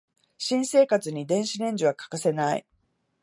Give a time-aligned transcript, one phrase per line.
[0.39, 2.65] 新生活に電子レンジは欠かせない